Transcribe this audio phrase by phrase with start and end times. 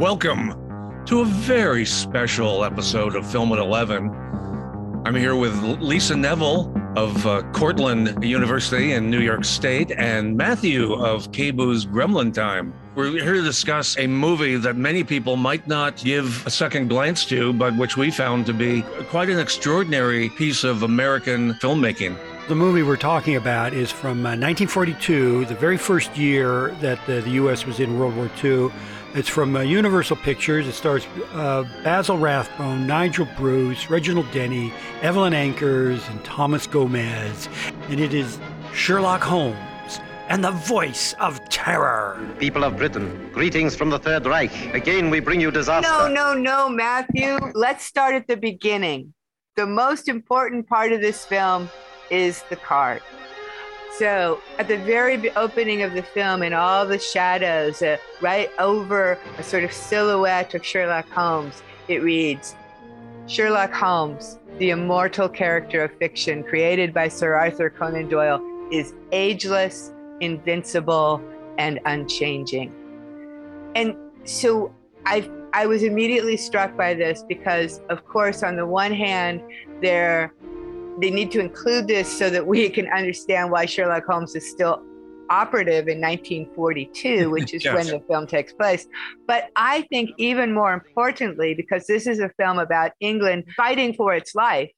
[0.00, 5.02] Welcome to a very special episode of Film at 11.
[5.04, 10.92] I'm here with Lisa Neville of uh, Cortland University in New York State and Matthew
[10.92, 12.72] of KBOO's Gremlin Time.
[12.94, 17.24] We're here to discuss a movie that many people might not give a second glance
[17.26, 22.16] to, but which we found to be quite an extraordinary piece of American filmmaking.
[22.46, 27.20] The movie we're talking about is from uh, 1942, the very first year that uh,
[27.20, 27.66] the U.S.
[27.66, 28.70] was in World War II.
[29.14, 30.66] It's from uh, Universal Pictures.
[30.66, 37.48] It stars uh, Basil Rathbone, Nigel Bruce, Reginald Denny, Evelyn Ankers, and Thomas Gomez.
[37.88, 38.38] And it is
[38.74, 39.56] Sherlock Holmes
[40.28, 42.20] and the voice of terror.
[42.38, 44.74] People of Britain, greetings from the Third Reich.
[44.74, 45.90] Again, we bring you disaster.
[45.90, 47.38] No, no, no, Matthew.
[47.54, 49.14] Let's start at the beginning.
[49.56, 51.70] The most important part of this film
[52.10, 53.00] is the card.
[53.98, 59.18] So, at the very opening of the film, in all the shadows, uh, right over
[59.38, 62.54] a sort of silhouette of Sherlock Holmes, it reads
[63.26, 69.92] Sherlock Holmes, the immortal character of fiction created by Sir Arthur Conan Doyle, is ageless
[70.20, 71.22] invincible,
[71.58, 72.72] and unchanging.
[73.74, 74.74] And so
[75.06, 79.42] I I was immediately struck by this because, of course, on the one hand,
[79.80, 80.32] they're
[81.00, 84.82] they need to include this so that we can understand why Sherlock Holmes is still
[85.30, 87.74] operative in 1942, which is yes.
[87.74, 88.86] when the film takes place.
[89.26, 94.14] But I think even more importantly, because this is a film about England fighting for
[94.14, 94.70] its life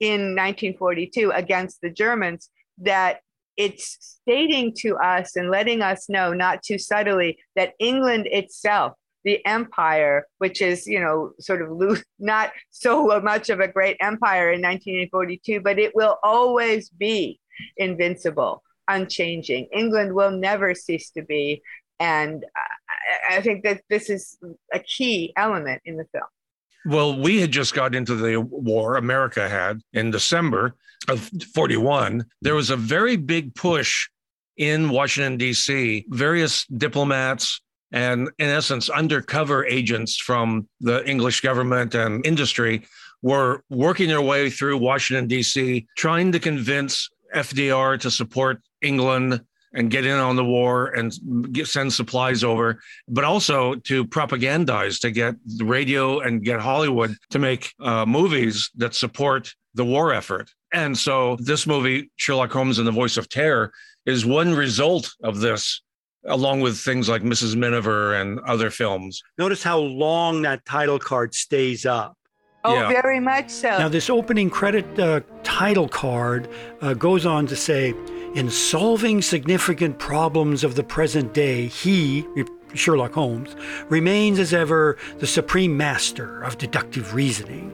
[0.00, 2.48] in 1942 against the Germans,
[2.78, 3.20] that
[3.56, 9.44] it's stating to us and letting us know, not too subtly, that England itself, the
[9.46, 14.52] empire, which is, you know, sort of loose, not so much of a great empire
[14.52, 17.40] in 1942, but it will always be
[17.76, 19.68] invincible, unchanging.
[19.72, 21.62] England will never cease to be.
[21.98, 22.44] And
[23.28, 24.38] I think that this is
[24.72, 26.24] a key element in the film.
[26.86, 30.76] Well, we had just got into the war, America had in December
[31.08, 32.24] of 41.
[32.40, 34.08] There was a very big push
[34.56, 37.60] in Washington, D.C., various diplomats
[37.92, 42.82] and, in essence, undercover agents from the English government and industry
[43.22, 49.40] were working their way through Washington, D.C., trying to convince FDR to support England
[49.72, 51.12] and get in on the war and
[51.52, 57.14] get, send supplies over, but also to propagandize, to get the radio and get Hollywood
[57.30, 60.50] to make uh, movies that support the war effort.
[60.72, 63.72] And so this movie, Sherlock Holmes and the Voice of Terror,
[64.06, 65.82] is one result of this,
[66.24, 67.56] along with things like Mrs.
[67.56, 69.22] Miniver and other films.
[69.38, 72.16] Notice how long that title card stays up.
[72.62, 72.88] Oh, yeah.
[72.88, 73.70] very much so.
[73.70, 76.48] Now, this opening credit uh, title card
[76.82, 77.94] uh, goes on to say,
[78.34, 82.24] in solving significant problems of the present day, he,
[82.74, 83.56] Sherlock Holmes,
[83.88, 87.72] remains as ever the supreme master of deductive reasoning.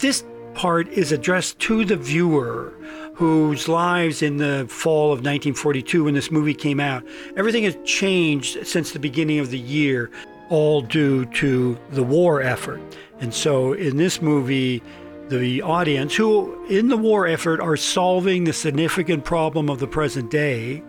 [0.00, 0.24] This
[0.54, 2.72] part is addressed to the viewer
[3.16, 7.02] whose lives in the fall of 1942 when this movie came out,
[7.34, 10.10] everything has changed since the beginning of the year,
[10.50, 12.78] all due to the war effort.
[13.20, 14.82] And so in this movie,
[15.30, 20.30] the audience who, in the war effort, are solving the significant problem of the present
[20.30, 20.82] day.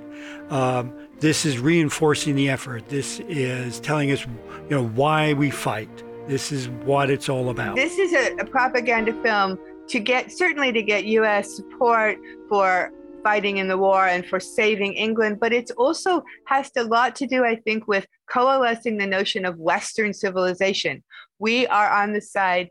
[0.50, 2.90] Um, this is reinforcing the effort.
[2.90, 5.90] This is telling us, you know, why we fight.
[6.28, 7.78] This is what it's all about.
[7.78, 9.58] This is a, a propaganda film
[9.90, 11.56] to get certainly to get U.S.
[11.56, 12.18] support
[12.50, 12.92] for
[13.24, 17.28] fighting in the war and for saving England, but it also has a lot to
[17.28, 21.04] do, I think, with coalescing the notion of Western civilization.
[21.40, 22.70] We are on the side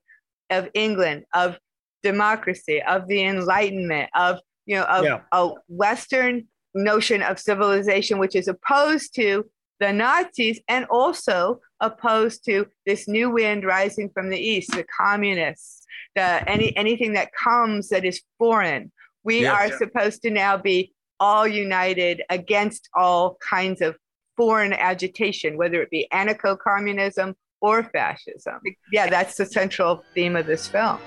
[0.50, 1.58] of England, of
[2.02, 5.20] democracy, of the Enlightenment, of you know, of yeah.
[5.32, 9.44] a Western notion of civilization, which is opposed to
[9.80, 15.85] the Nazis and also opposed to this new wind rising from the east, the communists,
[16.16, 18.90] the any anything that comes that is foreign.
[19.22, 19.78] We yeah, are yeah.
[19.78, 23.96] supposed to now be all united against all kinds of
[24.36, 28.60] foreign agitation, whether it be anarcho-communism or fascism.
[28.92, 30.98] Yeah, that's the central theme of this film.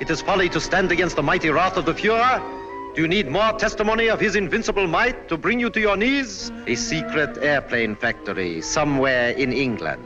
[0.00, 2.67] It is folly to stand against the mighty wrath of the Fuhrer.
[2.98, 6.50] Do you need more testimony of his invincible might to bring you to your knees?
[6.66, 10.02] A secret airplane factory somewhere in England.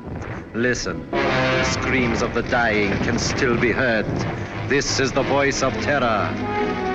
[0.52, 4.04] Listen, the screams of the dying can still be heard.
[4.68, 6.28] This is the voice of terror.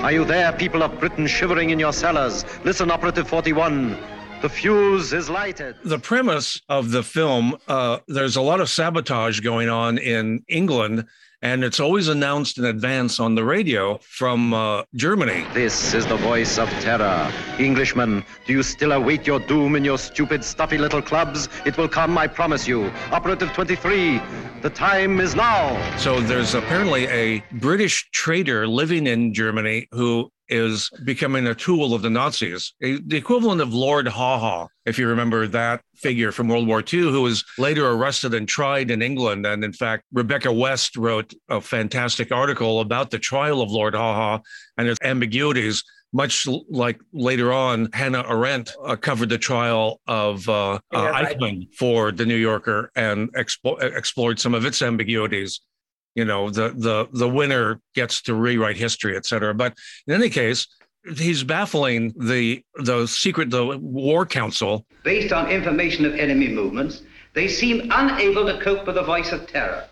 [0.04, 2.46] Are you there, people of Britain, shivering in your cellars?
[2.64, 3.98] Listen, Operative 41.
[4.44, 5.78] The fuse is lighted.
[5.84, 11.08] The premise of the film uh, there's a lot of sabotage going on in England,
[11.42, 15.46] and it's always announced in advance on the radio from uh, Germany.
[15.54, 17.32] This is the voice of terror.
[17.60, 21.48] Englishmen, do you still await your doom in your stupid, stuffy little clubs?
[21.66, 22.92] It will come, I promise you.
[23.12, 24.20] Operative 23,
[24.62, 25.98] the time is now.
[25.98, 32.02] So there's apparently a British trader living in Germany who is becoming a tool of
[32.02, 36.68] the Nazis, a, the equivalent of Lord Haw, if you remember that figure from World
[36.68, 39.46] War II, who was later arrested and tried in England.
[39.46, 44.40] And in fact, Rebecca West wrote a fantastic article about the trial of Lord Haw
[44.78, 45.84] and its ambiguities.
[46.14, 52.14] Much like later on, Hannah Arendt uh, covered the trial of uh, uh, Eichmann for
[52.14, 55.60] the New Yorker and expo- explored some of its ambiguities
[56.18, 59.74] you know the the the winner gets to rewrite history et cetera but
[60.08, 60.68] in any case
[61.16, 67.04] he's baffling the the secret the war council based on information of enemy movements
[67.34, 69.88] they seem unable to cope with the voice of terror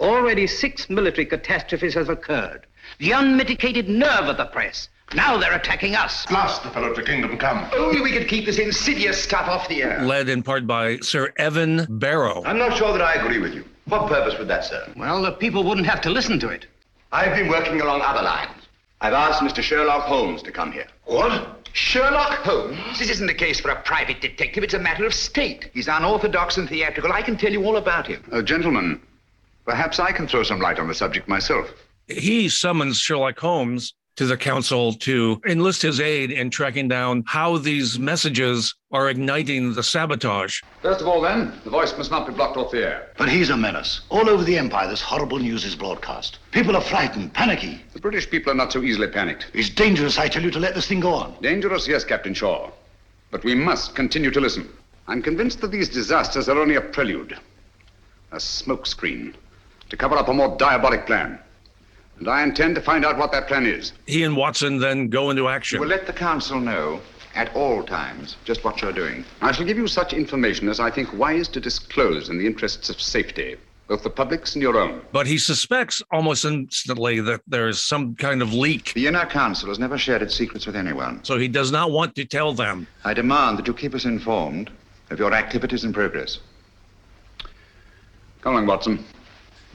[0.00, 2.66] already six military catastrophes have occurred
[3.00, 6.26] the unmitigated nerve of the press now they're attacking us.
[6.26, 7.70] Blast the fellow to kingdom come.
[7.74, 10.02] Only we could keep this insidious stuff off the air.
[10.02, 13.64] led in part by sir evan barham I'm not sure that I agree with you.
[13.88, 14.94] What purpose would that serve?
[14.96, 16.66] Well, the people wouldn't have to listen to it.
[17.12, 18.62] I've been working along other lines.
[19.00, 19.62] I've asked Mr.
[19.62, 20.86] Sherlock Holmes to come here.
[21.04, 21.68] What?
[21.72, 22.98] Sherlock Holmes?
[22.98, 25.70] This isn't a case for a private detective, it's a matter of state.
[25.74, 27.12] He's unorthodox and theatrical.
[27.12, 28.24] I can tell you all about him.
[28.32, 29.00] Uh, gentlemen,
[29.64, 31.70] perhaps I can throw some light on the subject myself.
[32.08, 37.58] he summons sherlock holmes to the council to enlist his aid in tracking down how
[37.58, 42.32] these messages are igniting the sabotage First of all, then, the voice must not be
[42.32, 43.10] blocked off the air.
[43.18, 44.02] But he's a menace.
[44.08, 46.38] All over the Empire, this horrible news is broadcast.
[46.52, 47.80] People are frightened, panicky.
[47.92, 49.50] The British people are not so easily panicked.
[49.52, 51.36] It's dangerous, I tell you, to let this thing go on.
[51.42, 52.70] Dangerous, yes, Captain Shaw.
[53.30, 54.68] But we must continue to listen.
[55.08, 57.36] I'm convinced that these disasters are only a prelude,
[58.32, 59.34] a smokescreen,
[59.90, 61.38] to cover up a more diabolic plan.
[62.18, 63.92] And I intend to find out what that plan is.
[64.06, 67.00] he and watson then go into action We'll let the council know
[67.34, 69.24] at all times just what you're doing.
[69.42, 72.88] I shall give you such information as I think wise to disclose in the interests
[72.88, 73.56] of safety,
[73.88, 75.02] both the public's and your own.
[75.12, 79.78] but he suspects almost instantly that there's some kind of leak The Inner Council has
[79.78, 81.22] never shared its secrets with anyone.
[81.22, 84.70] so he does not want to tell them I demand that you keep us informed
[85.10, 86.38] of your activities in progress.
[88.40, 89.04] Come along, Watson.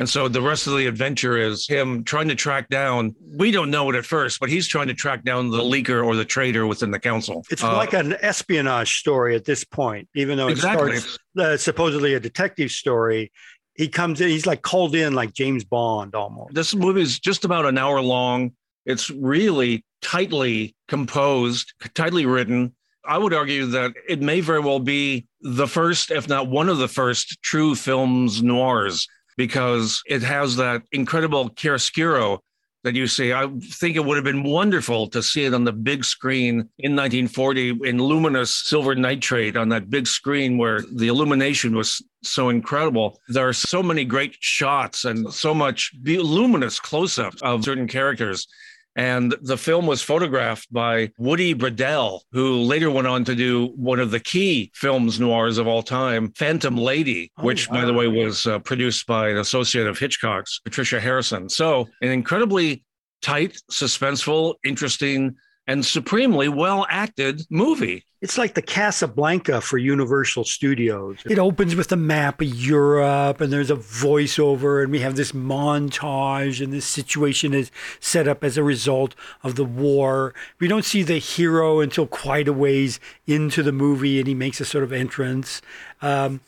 [0.01, 3.15] And so the rest of the adventure is him trying to track down.
[3.37, 6.15] We don't know it at first, but he's trying to track down the leaker or
[6.15, 7.45] the traitor within the council.
[7.51, 10.97] It's Uh, like an espionage story at this point, even though it Exactly.
[10.97, 13.31] starts uh, supposedly a detective story.
[13.75, 16.55] He comes in, he's like called in like James Bond almost.
[16.55, 18.53] this movie is just about an hour long.
[18.87, 22.73] It's really tightly composed, tightly written.
[23.05, 26.79] I would argue that it may very well be the first, if not one of
[26.79, 29.07] the first, true films noirs
[29.37, 32.39] because it has that incredible chiaroscuro
[32.83, 33.31] that you see.
[33.31, 36.95] I think it would have been wonderful to see it on the big screen in
[36.95, 43.19] 1940 in luminous silver nitrate on that big screen where the illumination was so incredible.
[43.27, 48.47] There are so many great shots and so much luminous close ups of certain characters.
[48.95, 53.99] And the film was photographed by Woody Bredell, who later went on to do one
[53.99, 58.45] of the key films noirs of all time, Phantom Lady, which, by the way, was
[58.47, 61.47] uh, produced by an associate of Hitchcock's, Patricia Harrison.
[61.47, 62.83] So, an incredibly
[63.21, 65.35] tight, suspenseful, interesting,
[65.71, 68.03] and supremely well acted movie.
[68.19, 71.17] It's like the Casablanca for Universal Studios.
[71.25, 75.31] It opens with a map of Europe and there's a voiceover and we have this
[75.31, 80.35] montage and this situation is set up as a result of the war.
[80.59, 84.59] We don't see the hero until quite a ways into the movie and he makes
[84.59, 85.61] a sort of entrance.
[86.01, 86.41] Um,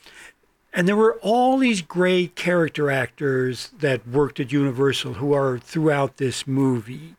[0.74, 6.18] and there were all these great character actors that worked at Universal who are throughout
[6.18, 7.16] this movie.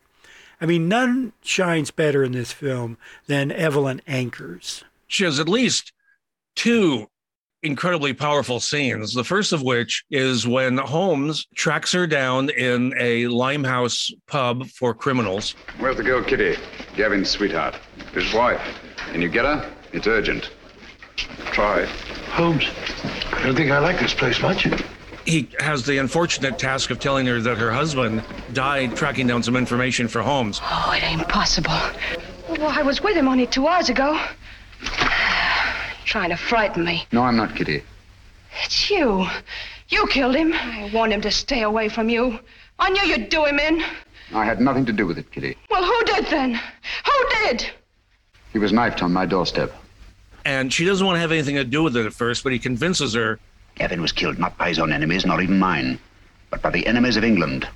[0.65, 4.83] I mean, none shines better in this film than Evelyn Ankers.
[5.07, 5.93] She has at least
[6.57, 7.09] two
[7.63, 9.13] incredibly powerful scenes.
[9.13, 14.95] The first of which is when Holmes tracks her down in a Limehouse pub for
[14.95, 15.55] criminals.
[15.77, 16.57] Where's the girl, Kitty?
[16.97, 17.79] Gavin's sweetheart.
[18.15, 18.63] His wife.
[19.13, 19.71] Can you get her?
[19.93, 20.51] It's urgent.
[21.53, 21.85] Try.
[22.31, 22.65] Holmes,
[23.33, 24.67] I don't think I like this place much.
[25.25, 29.57] He has the unfortunate task of telling her that her husband died tracking down some
[29.57, 30.61] information for Holmes.
[30.63, 31.73] Oh, it ain't possible.
[32.49, 34.21] Well, I was with him only two hours ago.
[36.05, 37.07] Trying to frighten me.
[37.11, 37.83] No, I'm not, Kitty.
[38.65, 39.27] It's you.
[39.89, 40.53] You killed him.
[40.53, 42.39] I warned him to stay away from you.
[42.79, 43.83] I knew you'd do him in.
[44.35, 45.57] I had nothing to do with it, Kitty.
[45.71, 46.55] Well, who did then?
[46.55, 47.71] Who did?
[48.53, 49.73] He was knifed on my doorstep.
[50.45, 52.59] And she doesn't want to have anything to do with it at first, but he
[52.59, 53.39] convinces her.
[53.75, 55.99] Gavin was killed not by his own enemies, nor even mine,
[56.51, 57.69] but by the enemies of England.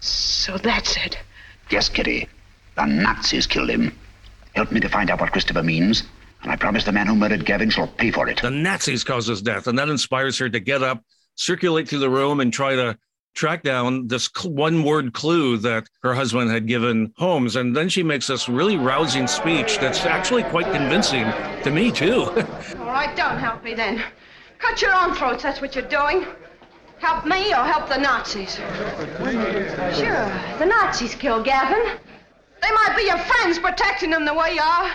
[0.00, 1.18] So that's it.
[1.70, 2.28] Yes, Kitty.
[2.76, 3.96] The Nazis killed him.
[4.54, 6.04] Help me to find out what Christopher means,
[6.42, 8.42] and I promise the man who murdered Gavin shall pay for it.
[8.42, 11.02] The Nazis caused his death, and that inspires her to get up,
[11.36, 12.98] circulate through the room, and try to
[13.34, 17.56] track down this one word clue that her husband had given Holmes.
[17.56, 21.24] And then she makes this really rousing speech that's actually quite convincing
[21.62, 22.22] to me, too.
[22.78, 24.02] All right, don't help me then.
[24.58, 26.26] Cut your own throats, that's what you're doing.
[26.98, 28.54] Help me or help the Nazis?
[29.94, 31.98] Sure, the Nazis killed Gavin.
[32.62, 34.90] They might be your friends protecting them the way you are.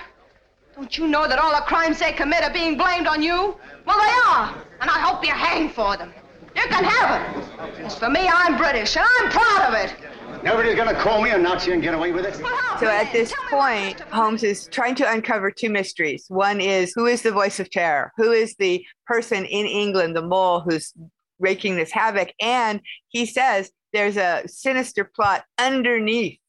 [0.75, 3.55] Don't you know that all the crimes they commit are being blamed on you?
[3.85, 6.13] Well, they are, and I hope you're hanged for them.
[6.55, 7.85] You can have it.
[7.85, 9.93] As for me, I'm British, and I'm proud of it.
[10.43, 12.35] Nobody's gonna call me a Nazi and get away with it.
[12.79, 16.25] So at this point, Holmes is trying to uncover two mysteries.
[16.29, 18.13] One is who is the voice of terror?
[18.17, 20.93] Who is the person in England, the mole who's
[21.39, 22.31] wreaking this havoc?
[22.39, 26.39] And he says there's a sinister plot underneath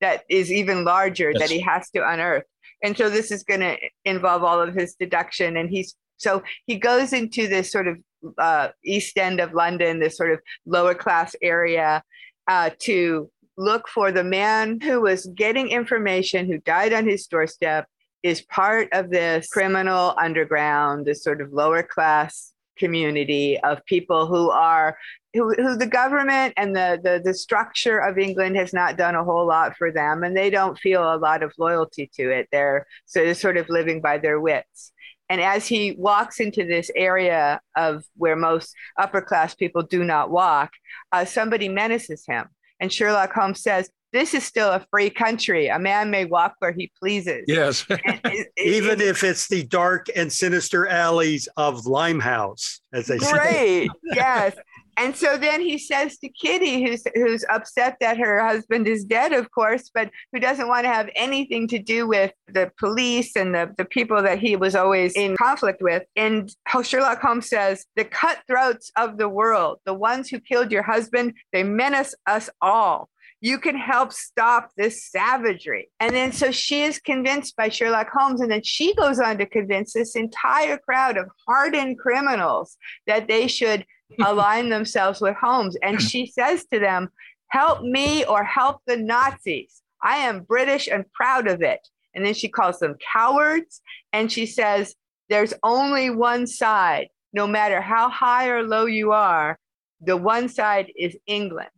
[0.00, 1.40] that is even larger Yes.
[1.40, 2.44] that he has to unearth.
[2.82, 5.56] And so this is going to involve all of his deduction.
[5.56, 7.96] And he's so he goes into this sort of
[8.36, 12.02] uh, east end of London, this sort of lower class area,
[12.48, 17.86] uh, to look for the man who was getting information, who died on his doorstep,
[18.22, 24.50] is part of this criminal underground, this sort of lower class community of people who
[24.50, 24.96] are
[25.34, 29.24] who, who the government and the, the the structure of England has not done a
[29.24, 32.48] whole lot for them, and they don't feel a lot of loyalty to it.
[32.50, 34.92] They're so they're sort of living by their wits.
[35.28, 40.30] And as he walks into this area of where most upper class people do not
[40.30, 40.70] walk,
[41.12, 42.46] uh, somebody menaces him,
[42.80, 45.68] and Sherlock Holmes says, "This is still a free country.
[45.68, 47.86] A man may walk where he pleases." yes.
[48.58, 53.32] Even if it's the dark and sinister alleys of Limehouse, as they say.
[53.32, 53.90] Great.
[54.14, 54.56] yes.
[54.98, 59.32] And so then he says to Kitty, who's who's upset that her husband is dead,
[59.32, 63.54] of course, but who doesn't want to have anything to do with the police and
[63.54, 66.02] the, the people that he was always in conflict with.
[66.16, 66.52] And
[66.82, 71.62] Sherlock Holmes says, the cutthroats of the world, the ones who killed your husband, they
[71.62, 73.08] menace us all.
[73.40, 75.90] You can help stop this savagery.
[76.00, 79.46] And then so she is convinced by Sherlock Holmes, and then she goes on to
[79.46, 82.76] convince this entire crowd of hardened criminals
[83.06, 83.86] that they should
[84.24, 85.76] align themselves with Holmes.
[85.82, 86.06] And hmm.
[86.06, 87.08] she says to them,
[87.48, 89.82] Help me or help the Nazis.
[90.02, 91.80] I am British and proud of it.
[92.14, 93.80] And then she calls them cowards.
[94.12, 94.94] And she says,
[95.28, 99.58] There's only one side, no matter how high or low you are,
[100.00, 101.70] the one side is England.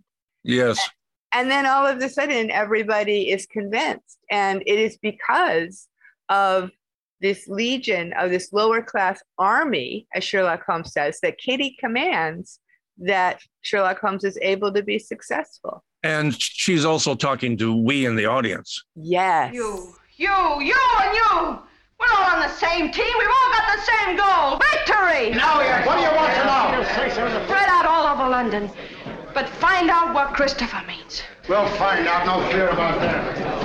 [0.42, 0.78] yes.
[1.32, 4.18] And then all of a sudden, everybody is convinced.
[4.32, 5.86] And it is because
[6.28, 6.72] of
[7.20, 12.58] this legion of this lower class army, as Sherlock Holmes says, that Kitty commands,
[12.98, 15.84] that Sherlock Holmes is able to be successful.
[16.02, 18.82] And she's also talking to we in the audience.
[18.96, 19.52] Yes.
[19.54, 21.58] You, you, you, and you.
[22.00, 23.12] We're all on the same team.
[23.18, 25.36] We've all got the same goal victory.
[25.36, 27.44] Now, we are what do you want to know?
[27.44, 28.70] Spread out all over London.
[29.34, 31.22] But find out what Christopher means.
[31.48, 32.24] We'll find out.
[32.24, 33.59] No fear about that.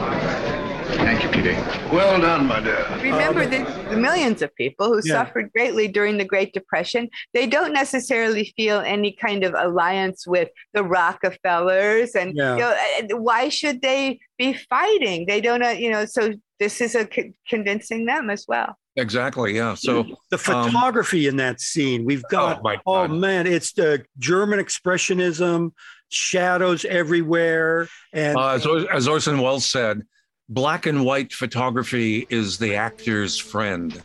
[1.05, 1.53] Thank you, Peter.
[1.93, 2.83] Well done, my dear.
[2.99, 3.59] Remember the,
[3.91, 5.23] the millions of people who Yeah.
[5.23, 7.09] suffered greatly during the Great Depression.
[7.31, 12.55] They don't necessarily feel any kind of alliance with the Rockefellers, and Yeah.
[12.55, 15.27] you know, why should they be fighting?
[15.27, 16.05] They don't, uh, you know.
[16.05, 17.07] So this is a
[17.47, 18.75] convincing them as well.
[18.95, 19.55] Exactly.
[19.55, 19.75] Yeah.
[19.75, 24.57] So The photography in that scene, we've got, Oh, my oh, man, it's the German
[24.59, 25.71] expressionism,
[26.09, 27.89] shadows everywhere.
[28.11, 30.01] And uh, as, as Orson Welles said,
[30.49, 34.01] black and white photography is the actor's friend.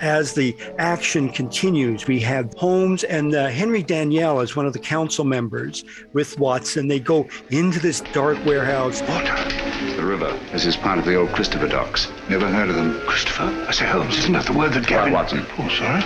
[0.00, 4.78] as the action continues, we have Holmes and uh, Henry Daniell as one of the
[4.78, 6.86] council members with Watson.
[6.88, 9.00] They go into this dark warehouse.
[9.02, 9.24] What?
[9.96, 10.38] The river.
[10.52, 12.08] This is part of the old Christopher docks.
[12.28, 13.00] Never heard of them.
[13.06, 13.44] Christopher?
[13.66, 15.12] I say, Holmes, isn't that the word that Gavin- Gavin...
[15.12, 15.46] Watson.
[15.58, 16.04] Oh, sorry.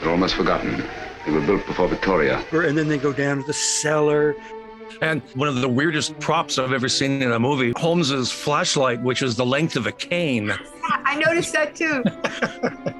[0.00, 0.82] They're almost forgotten.
[1.26, 2.42] They were built before Victoria.
[2.52, 4.34] And then they go down to the cellar.
[5.00, 9.22] And one of the weirdest props I've ever seen in a movie, Holmes's flashlight, which
[9.22, 10.52] is the length of a cane.
[11.04, 12.02] I noticed that too.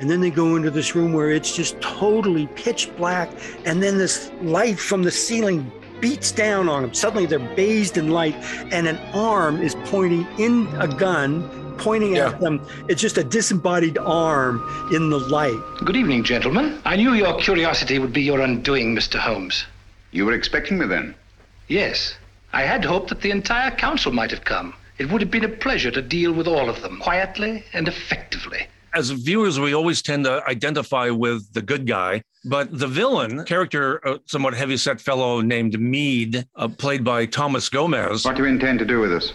[0.00, 3.30] And then they go into this room where it's just totally pitch black.
[3.64, 6.92] And then this light from the ceiling beats down on them.
[6.92, 8.34] Suddenly they're bathed in light,
[8.72, 12.30] and an arm is pointing in a gun, pointing Yeah.
[12.30, 12.60] at them.
[12.88, 14.60] It's just a disembodied arm
[14.92, 15.60] in the light.
[15.84, 16.80] Good evening, gentlemen.
[16.84, 19.20] I knew your curiosity would be your undoing, Mr.
[19.20, 19.66] Holmes.
[20.12, 21.14] You were expecting me then?
[21.68, 22.14] Yes,
[22.52, 24.74] I had hoped that the entire council might have come.
[24.98, 28.68] It would have been a pleasure to deal with all of them quietly and effectively.
[28.94, 33.96] as viewers, we always tend to identify with the good guy, but the villain character,
[34.04, 38.26] a somewhat heavyset fellow named Meade, uh, played by Thomas Gomez.
[38.26, 39.32] What do you intend to do with us?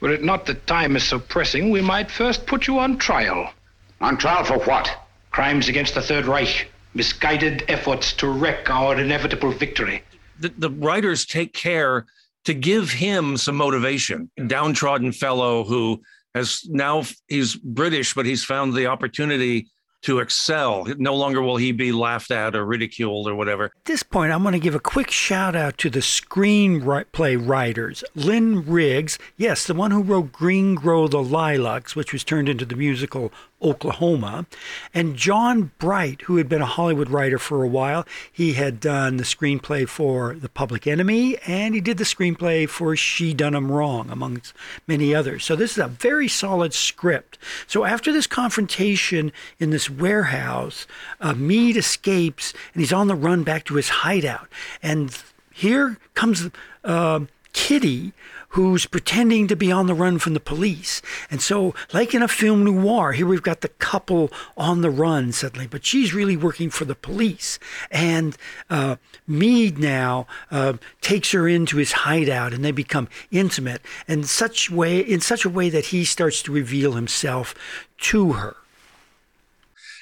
[0.00, 3.52] Were it not that time is so pressing, we might first put you on trial.
[4.00, 4.90] On trial for what?
[5.30, 10.02] Crimes against the Third Reich, misguided efforts to wreck our inevitable victory.
[10.40, 12.06] The, the writers take care
[12.44, 14.30] to give him some motivation.
[14.46, 16.00] Downtrodden fellow who
[16.34, 19.68] has now he's British, but he's found the opportunity
[20.02, 20.86] to excel.
[20.98, 23.64] No longer will he be laughed at or ridiculed or whatever.
[23.64, 28.04] At this point, I'm going to give a quick shout out to the screenplay writers.
[28.14, 32.64] Lynn Riggs, yes, the one who wrote Green Grow the Lilacs, which was turned into
[32.64, 33.32] the musical
[33.62, 34.46] Oklahoma,
[34.92, 38.06] and John Bright, who had been a Hollywood writer for a while.
[38.30, 42.94] He had done the screenplay for The Public Enemy, and he did the screenplay for
[42.96, 44.52] She Done 'Em Wrong, amongst
[44.86, 45.44] many others.
[45.44, 47.38] So this is a very solid script.
[47.66, 50.86] So after this confrontation in this warehouse,
[51.20, 54.48] uh, Meade escapes, and he's on the run back to his hideout.
[54.82, 55.16] And
[55.50, 56.50] here comes
[56.84, 57.20] uh,
[57.56, 58.12] Kitty,
[58.50, 61.00] who's pretending to be on the run from the police.
[61.30, 65.32] And so, like in a film noir, here we've got the couple on the run
[65.32, 67.58] suddenly, but she's really working for the police.
[67.90, 68.36] And
[68.68, 68.96] uh,
[69.26, 75.00] Meade now uh, takes her into his hideout, and they become intimate, and such way
[75.00, 77.54] in such a way that he starts to reveal himself
[78.00, 78.56] to her.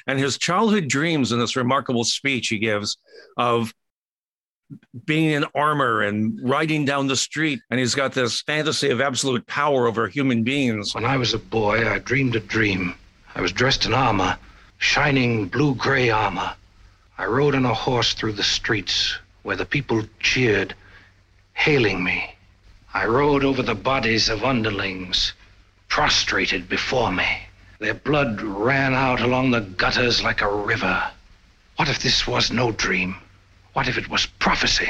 [0.09, 2.99] And his childhood dreams in this remarkable speech he gives
[3.37, 3.73] of
[5.05, 7.61] being in armor and riding down the street.
[7.71, 10.95] And he's got this fantasy of absolute power over human beings.
[10.95, 12.95] When I was a boy, I dreamed a dream.
[13.35, 14.39] I was dressed in armor,
[14.79, 16.55] shining blue gray armor.
[17.19, 20.75] I rode on a horse through the streets where the people cheered,
[21.53, 22.35] hailing me.
[22.93, 25.33] I rode over the bodies of underlings,
[25.89, 27.27] prostrated before me.
[27.81, 31.11] Their blood ran out along the gutters like a river.
[31.77, 33.17] What if this was no dream?
[33.75, 34.89] What if it was prophecy?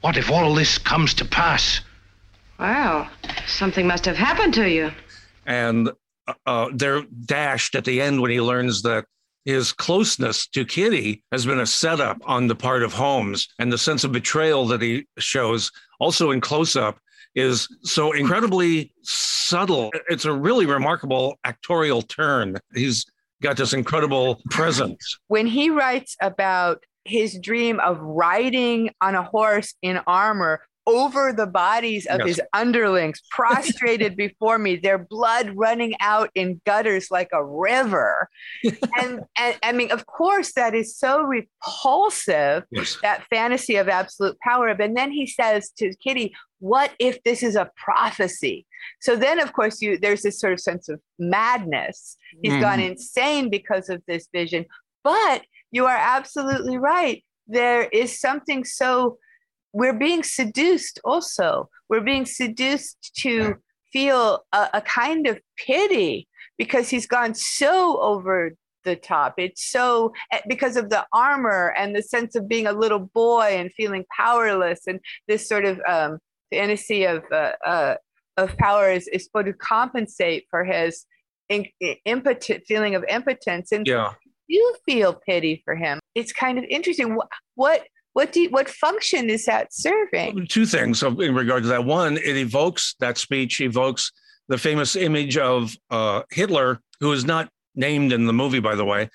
[0.00, 1.80] What if all this comes to pass?
[2.58, 3.08] Well,
[3.46, 4.92] something must have happened to you.
[5.46, 5.90] And
[6.46, 9.04] uh, they're dashed at the end when he learns that
[9.44, 13.48] his closeness to Kitty has been a setup on the part of Holmes.
[13.58, 16.98] And the sense of betrayal that he shows also in close up
[17.34, 19.90] is so incredibly subtle.
[20.08, 22.58] It's a really remarkable actorial turn.
[22.74, 23.04] He's
[23.42, 25.18] got this incredible presence.
[25.26, 31.46] When he writes about his dream of riding on a horse in armor over the
[31.46, 32.28] bodies of yes.
[32.28, 38.28] his underlings prostrated before me their blood running out in gutters like a river
[38.64, 42.98] and, and i mean of course that is so repulsive yes.
[43.02, 47.56] that fantasy of absolute power and then he says to kitty what if this is
[47.56, 48.66] a prophecy
[49.00, 52.60] so then of course you there's this sort of sense of madness He's mm.
[52.60, 54.66] gone insane because of this vision
[55.04, 57.22] but you are absolutely right.
[57.46, 59.18] There is something so,
[59.72, 61.68] we're being seduced also.
[61.88, 63.56] We're being seduced to
[63.92, 69.34] feel a, a kind of pity because he's gone so over the top.
[69.38, 73.56] It's so eh, because of the armor and the sense of being a little boy
[73.58, 76.18] and feeling powerless, and this sort of um,
[76.52, 77.94] fantasy of uh, uh,
[78.36, 81.06] of power is, is supposed to compensate for his
[81.48, 81.66] in,
[82.04, 83.72] impotent feeling of impotence.
[83.72, 84.12] And yeah
[84.48, 86.00] do feel pity for him.
[86.14, 87.14] It's kind of interesting.
[87.16, 90.46] What what what do you, what function is that serving?
[90.48, 91.84] Two things in regard to that.
[91.84, 94.12] One, it evokes that speech evokes
[94.48, 98.84] the famous image of uh, Hitler, who is not named in the movie, by the
[98.84, 99.10] way,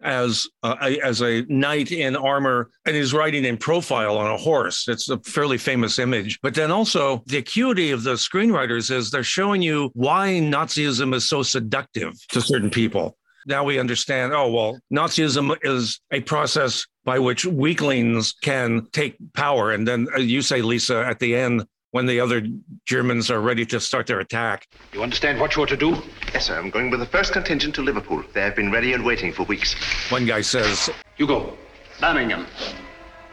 [0.00, 4.88] as uh, as a knight in armor, and he's riding in profile on a horse.
[4.88, 6.38] It's a fairly famous image.
[6.40, 11.28] But then also the acuity of the screenwriters is they're showing you why Nazism is
[11.28, 13.17] so seductive to certain people
[13.48, 19.72] now we understand oh, well, Nazism is a process by which weaklings can take power.
[19.72, 22.46] And then uh, you say, Lisa, at the end, when the other
[22.84, 24.68] Germans are ready to start their attack.
[24.92, 25.96] You understand what you are to do?
[26.34, 26.58] Yes, sir.
[26.58, 28.22] I'm going with the first contingent to Liverpool.
[28.34, 29.74] They have been ready and waiting for weeks.
[30.10, 31.56] One guy says, You go.
[31.98, 32.46] Birmingham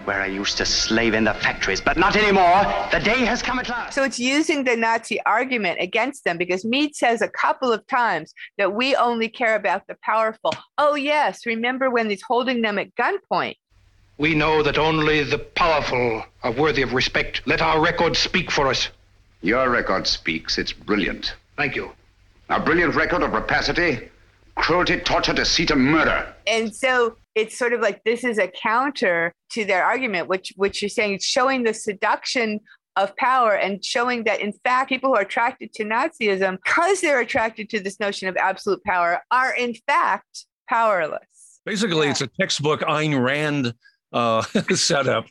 [0.05, 2.63] where I used to slave in the factories, but not anymore.
[2.91, 3.93] The day has come at last.
[3.93, 8.33] So it's using the Nazi argument against them because Meade says a couple of times
[8.57, 10.53] that we only care about the powerful.
[10.77, 11.45] Oh, yes.
[11.45, 13.55] Remember when he's holding them at gunpoint?
[14.17, 17.41] We know that only the powerful are worthy of respect.
[17.45, 18.89] Let our record speak for us.
[19.41, 20.57] Your record speaks.
[20.57, 21.35] It's brilliant.
[21.57, 21.91] Thank you.
[22.49, 24.09] A brilliant record of rapacity,
[24.55, 26.33] cruelty, torture, deceit, and murder.
[26.47, 30.82] And so it's sort of like this is a counter to their argument, which which
[30.82, 32.62] you're saying it's showing the seduction
[32.95, 37.19] of power and showing that in fact people who are attracted to nazism because they're
[37.19, 42.12] attracted to this notion of absolute power are in fact powerless basically yeah.
[42.12, 43.74] it's a textbook Ayn Rand
[44.13, 44.41] uh,
[44.76, 45.26] setup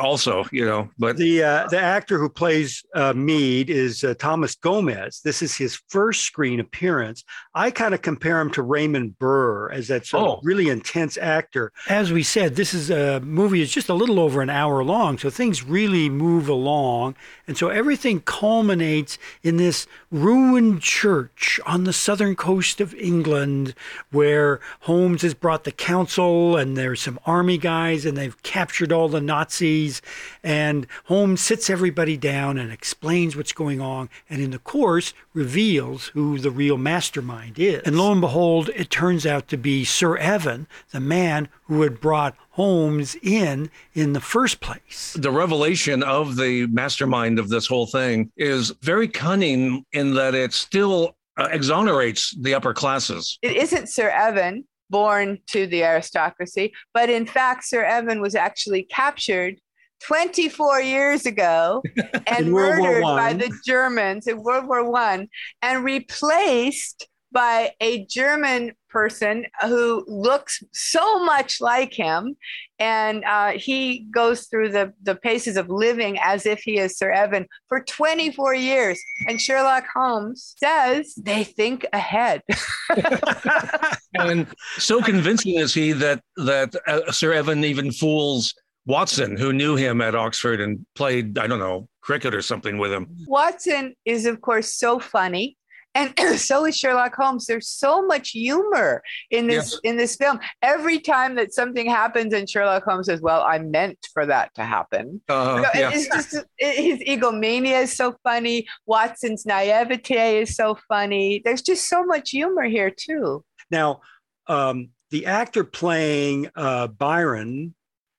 [0.00, 4.54] also, you know, but the uh, the actor who plays uh, Meade is uh, Thomas
[4.54, 5.20] Gomez.
[5.24, 7.24] This is his first screen appearance.
[7.54, 10.32] I kind of compare him to Raymond Burr as that sort oh.
[10.34, 11.72] of really intense actor.
[11.88, 15.18] As we said, this is a movie is just a little over an hour long,
[15.18, 17.16] so things really move along,
[17.48, 23.74] and so everything culminates in this ruined church on the southern coast of England,
[24.12, 28.59] where Holmes has brought the council, and there's some army guys, and they've captured
[28.92, 30.02] all the Nazis.
[30.42, 36.08] And Holmes sits everybody down and explains what's going on, and in the course reveals
[36.08, 37.82] who the real mastermind is.
[37.84, 42.00] And lo and behold, it turns out to be Sir Evan, the man who had
[42.00, 45.16] brought Holmes in in the first place.
[45.18, 50.52] The revelation of the mastermind of this whole thing is very cunning in that it
[50.52, 53.38] still uh, exonerates the upper classes.
[53.40, 58.82] It isn't Sir Evan born to the aristocracy, but in fact, Sir Evan was actually
[58.82, 59.60] captured
[60.02, 61.82] 24 years ago
[62.26, 65.28] and murdered by the Germans in World War One
[65.62, 72.36] and replaced by a German person who looks so much like him.
[72.78, 77.10] And uh, he goes through the, the paces of living as if he is Sir
[77.10, 79.00] Evan for 24 years.
[79.28, 82.42] And Sherlock Holmes says they think ahead.
[84.14, 84.46] and
[84.78, 88.54] so convincing is he that, that uh, Sir Evan even fools
[88.86, 92.92] Watson, who knew him at Oxford and played, I don't know, cricket or something with
[92.92, 93.06] him.
[93.26, 95.58] Watson is, of course, so funny
[95.94, 97.46] and so is Sherlock Holmes.
[97.46, 99.80] There's so much humor in this yes.
[99.84, 100.40] in this film.
[100.62, 104.64] Every time that something happens, and Sherlock Holmes says, "Well, I meant for that to
[104.64, 105.90] happen." Uh, yeah.
[105.92, 108.66] it's just, his egomania is so funny.
[108.86, 111.40] Watson's naivete is so funny.
[111.44, 113.44] There's just so much humor here too.
[113.70, 114.00] Now,
[114.46, 117.74] um, the actor playing uh, Barham,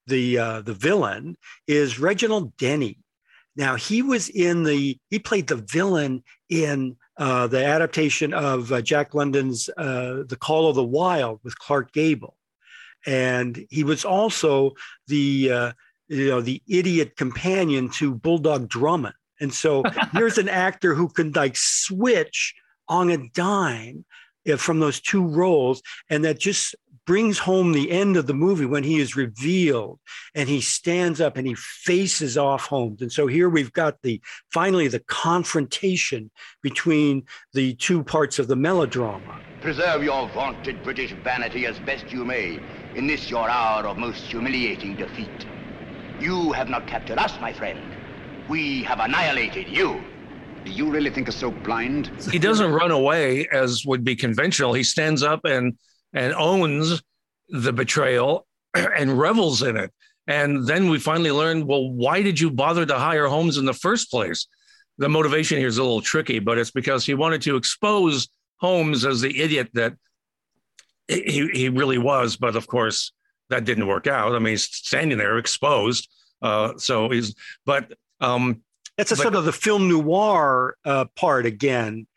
[0.07, 2.99] the uh, the villain, is Reginald Denny.
[3.55, 8.81] Now he was in the he played the villain in uh, the adaptation of uh,
[8.81, 12.35] Jack London's uh, The Call of the Wild with Clark Gable,
[13.05, 14.71] and he was also
[15.05, 15.71] the uh,
[16.07, 19.13] you know the idiot companion to Bulldog Drummond.
[19.39, 22.55] And so here's an actor who can like switch
[22.89, 24.03] on a dime
[24.57, 28.83] from those two roles, and that just brings home the end of the movie when
[28.83, 29.99] he is revealed
[30.35, 33.01] and he stands up and he faces off Holmes.
[33.01, 36.29] And so here we've got the finally the confrontation
[36.61, 39.39] between the two parts of the melodrama.
[39.61, 42.59] Preserve your vaunted British vanity as best you may
[42.95, 45.45] in this your hour of most humiliating defeat.
[46.19, 47.79] You have not captured us, my friend.
[48.47, 50.03] We have annihilated you.
[50.65, 52.11] Do you really think us so blind?
[52.31, 54.73] He doesn't run away as would be conventional.
[54.73, 55.75] He stands up and
[56.13, 57.01] and owns
[57.49, 59.91] the betrayal and revels in it.
[60.27, 63.73] And then we finally learn well, why did you bother to hire Holmes in the
[63.73, 64.47] first place?
[64.97, 69.03] The motivation here is a little tricky, but it's because he wanted to expose Holmes
[69.03, 69.93] as the idiot that
[71.07, 72.37] he, he really was.
[72.37, 73.11] But of course,
[73.49, 74.35] that didn't work out.
[74.35, 76.07] I mean, he's standing there exposed.
[76.41, 78.61] Uh, so he's, but um,
[78.97, 82.07] that's a but, sort of the film noir uh, part again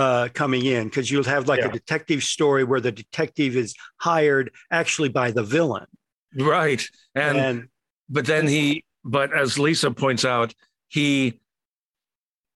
[0.00, 1.68] uh, coming in because you'll have like yeah.
[1.68, 5.86] a detective story where the detective is hired actually by the villain.
[6.34, 6.82] Right.
[7.14, 7.68] And, and
[8.08, 10.54] but then he but as Lisa points out,
[10.88, 11.40] he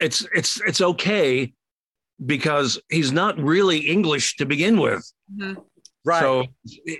[0.00, 1.52] it's it's it's okay
[2.24, 5.10] because he's not really English to begin with.
[5.32, 5.60] Mm-hmm.
[6.04, 6.20] Right.
[6.20, 6.46] So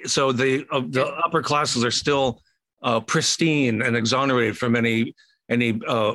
[0.04, 2.40] so the uh, the upper classes are still
[2.82, 5.14] uh, pristine and exonerated from any
[5.48, 6.14] any uh,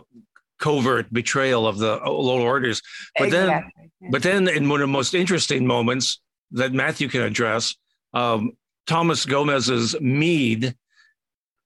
[0.60, 2.82] covert betrayal of the lower orders.
[3.18, 3.74] But exactly.
[4.02, 6.20] then, but then, in one of the most interesting moments
[6.52, 7.76] that Matthew can address,
[8.14, 8.52] um,
[8.88, 10.76] Thomas Gomez's Meade,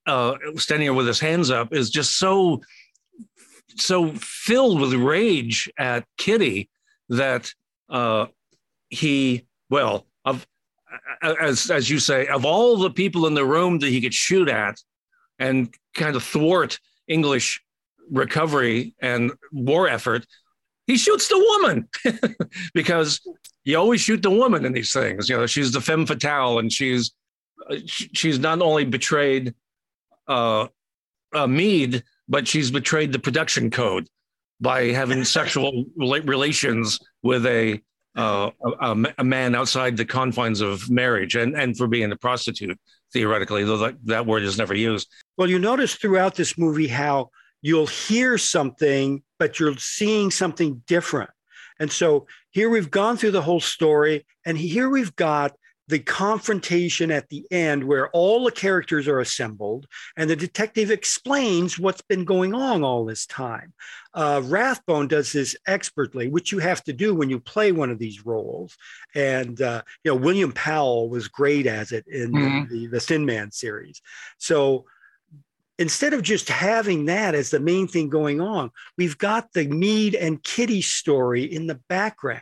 [0.06, 2.62] uh, standing there with his hands up, is just so
[3.75, 6.69] so filled with rage at Kitty
[7.10, 7.51] that
[7.89, 8.27] uh,
[8.89, 10.45] he, well, of
[11.21, 14.47] as as you say, of all the people in the room that he could shoot
[14.47, 14.79] at
[15.39, 17.62] and kind of thwart English
[18.12, 20.26] recovery and war effort,
[20.88, 21.88] he shoots the woman
[22.74, 23.22] because
[23.63, 25.30] you always shoot the woman in these things.
[25.30, 27.13] You know, she's the femme fatale, and she's
[27.78, 29.54] she's not only betrayed
[30.28, 30.68] uh,
[31.34, 34.08] uh, Meade, but she's betrayed the production code
[34.60, 37.82] by having sexual relations with a,
[38.16, 42.78] uh, a, a man outside the confines of marriage, and and for being a prostitute
[43.13, 45.08] theoretically, though that, that word is never used.
[45.38, 47.30] Well, you notice throughout this movie how
[47.63, 51.32] you'll hear something, but you're seeing something different.
[51.80, 55.56] And so here we've gone through the whole story, and here we've got
[55.89, 61.78] the confrontation at the end where all the characters are assembled and the detective explains
[61.78, 63.73] what's been going on all this time.
[64.13, 67.99] Uh, Rathbone does this expertly, which you have to do when you play one of
[67.99, 68.78] these roles.
[69.13, 72.73] And, uh, you know, William Powell was great as it in mm-hmm.
[72.73, 74.02] the, the Thin Man series.
[74.38, 74.86] So
[75.80, 80.16] instead of just having that as the main thing going on, we've got the Meade
[80.16, 82.42] and Kitty story in the background.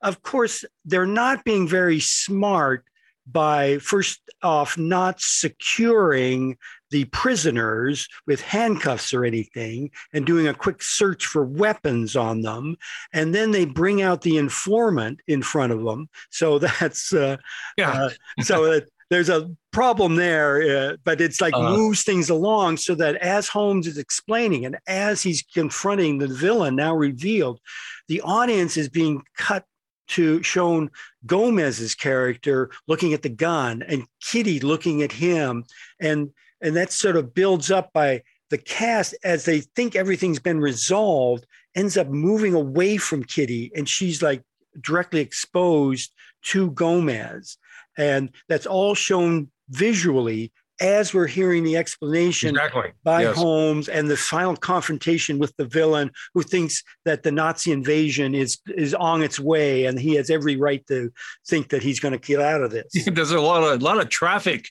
[0.00, 2.84] Of course, they're not being very smart
[3.26, 6.56] by first off not securing
[6.90, 12.76] the prisoners with handcuffs or anything and doing a quick search for weapons on them.
[13.12, 16.08] And then they bring out the informant in front of them.
[16.30, 17.36] So that's uh,
[17.76, 17.90] yeah.
[17.92, 18.10] uh,
[18.42, 18.80] so
[19.12, 23.48] there's a problem there, uh, but it's like uh, moves things along so that as
[23.48, 27.60] Holmes is explaining and as he's confronting the villain now revealed,
[28.08, 29.64] the audience is being cut
[30.08, 30.90] to shown
[31.26, 35.64] Gomez's character looking at the gun and Kitty looking at him,
[36.00, 40.60] and and that sort of builds up by the cast as they think everything's been
[40.60, 44.42] resolved ends up moving away from Kitty, and she's like
[44.80, 47.58] directly exposed to Gomez
[47.96, 52.90] and that's all shown visually as we're hearing the explanation exactly.
[53.04, 53.36] by yes.
[53.36, 58.58] Holmes and the final confrontation with the villain who thinks that the Nazi invasion is
[58.66, 61.12] is on its way and he has every right to
[61.46, 62.86] think that he's going to get out of this.
[63.06, 64.68] There's a lot of a lot of traffic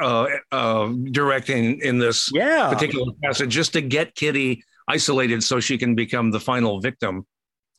[0.00, 2.70] uh, uh, directing in this yeah.
[2.72, 7.26] particular passage just to get Kitty isolated so she can become the final victim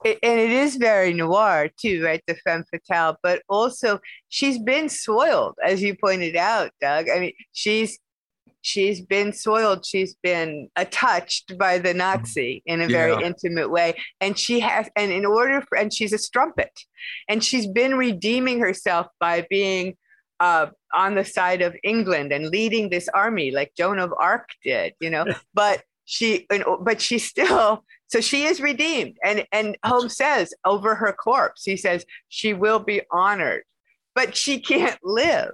[0.05, 2.21] it, and it is very noir too, right?
[2.27, 7.09] The femme fatale, but also she's been soiled, as you pointed out, Doug.
[7.09, 7.99] I mean, she's
[8.61, 9.85] she's been soiled.
[9.85, 13.25] She's been uh, touched by the Nazi in a very yeah.
[13.25, 14.87] intimate way, and she has.
[14.95, 16.71] And in order for, and she's a strumpet,
[17.27, 19.97] and she's been redeeming herself by being
[20.39, 24.93] uh, on the side of England and leading this army like Joan of Arc did,
[24.99, 25.25] you know.
[25.55, 26.45] but she,
[26.81, 27.83] but she still
[28.15, 29.17] so she is redeemed.
[29.25, 33.63] And, and Holmes says over her corpse, he says, she will be honored,
[34.13, 35.49] but she can't live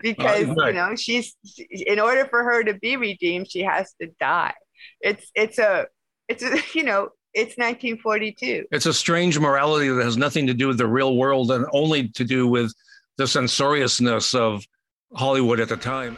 [0.00, 0.68] because, right.
[0.68, 1.36] you know, she's,
[1.68, 4.54] in order for her to be redeemed, she has to die.
[5.02, 5.88] It's, it's a,
[6.26, 8.64] it's a, you know, it's 1942.
[8.72, 12.08] It's a strange morality that has nothing to do with the real world and only
[12.08, 12.72] to do with
[13.18, 14.64] the censoriousness of
[15.12, 16.16] Hollywood at the time.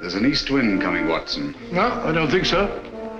[0.00, 1.54] There's an east wind coming, Watson.
[1.72, 2.66] No, I don't think so.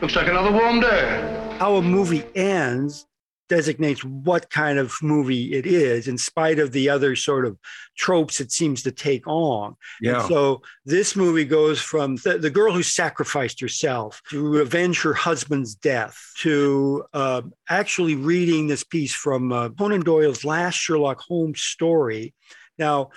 [0.02, 3.04] Looks like another warm day how a movie ends
[3.48, 7.58] designates what kind of movie it is in spite of the other sort of
[7.96, 10.20] tropes it seems to take on yeah.
[10.20, 15.14] And so this movie goes from the, the, girl who sacrificed herself to avenge her
[15.14, 21.60] husband's death to uh, actually reading this piece from uh, conan doyle's last sherlock holmes
[21.60, 22.34] story
[22.78, 23.10] now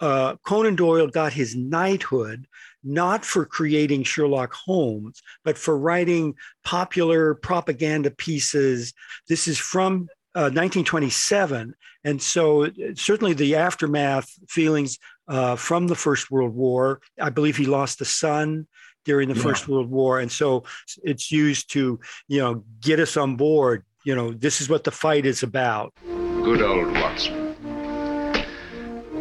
[0.00, 2.46] uh, conan doyle got his knighthood
[2.84, 8.92] not for creating Sherlock Holmes, but for writing popular propaganda pieces.
[9.28, 11.74] This is from uh, 1927.
[12.04, 17.00] And so, certainly, the aftermath feelings uh, from the First World War.
[17.20, 18.66] I believe he lost a son
[19.04, 19.42] during the yeah.
[19.42, 20.20] First World War.
[20.20, 20.64] And so,
[21.02, 23.84] it's used to, you know, get us on board.
[24.04, 25.92] You know, this is what the fight is about.
[26.04, 27.56] Good old Watson.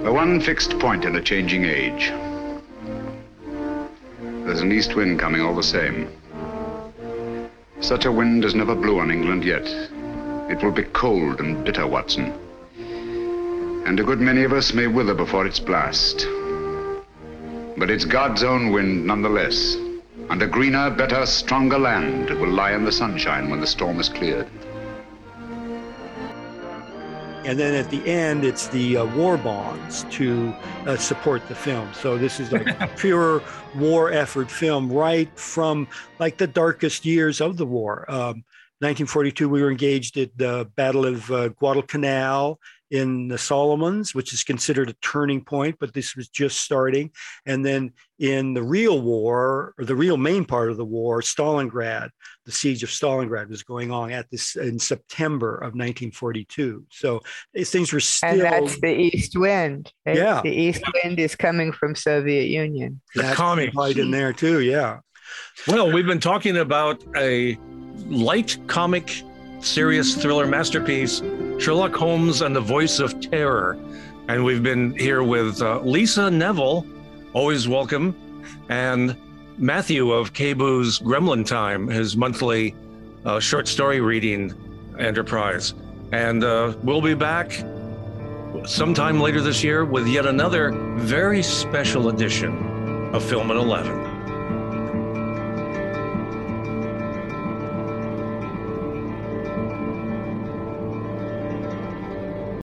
[0.04, 2.14] The one fixed point in a changing age.
[4.48, 6.08] There's an east wind coming all the same.
[7.82, 9.68] Such a wind has never blew on England yet.
[10.50, 12.32] It will be cold and bitter, Watson.
[13.86, 16.26] And a good many of us may wither before its blast.
[17.78, 19.76] But it's God's own wind nonetheless.
[20.30, 24.08] And a greener, better, stronger land will lie in the sunshine when the storm is
[24.08, 24.48] cleared.
[27.48, 30.54] And then at the end, it's the uh, war bonds to
[30.86, 31.90] uh, support the film.
[31.94, 33.42] So this is like pure
[33.74, 35.88] war effort film right from
[36.20, 38.04] like the darkest years of the war.
[38.10, 38.44] Um,
[38.80, 44.44] 1942, we were engaged at the Battle of uh, Guadalcanal in the Solomons, which is
[44.44, 47.12] considered a turning point, but this was just starting.
[47.46, 52.10] And then in the real war, or the real main part of the war, Stalingrad,
[52.46, 56.86] the siege of Stalingrad was going on at this in September of 1942.
[56.90, 57.22] So
[57.56, 58.30] eh, things were still.
[58.30, 59.92] And that's the east wind.
[60.06, 60.18] Right?
[60.18, 60.42] Yeah.
[60.42, 63.02] The east wind is coming from Soviet Union.
[63.16, 64.62] The that's comic right in there too.
[64.62, 65.00] Yeah.
[65.68, 67.58] Well, we've been talking about a
[68.08, 69.24] light comic
[69.60, 71.22] serious thriller masterpiece,
[71.60, 73.78] Sherlock Holmes and the Voice of Terror.
[74.28, 76.86] And we've been here with uh, Lisa Neville,
[77.34, 78.16] always welcome,
[78.70, 79.16] and
[79.58, 82.76] Matthew of KBOO's Gremlin Time, his monthly
[83.26, 84.54] uh, short story reading
[85.00, 85.74] enterprise.
[86.12, 87.52] And uh, we'll be back
[88.66, 94.07] sometime later this year with yet another very special edition of Film at 11.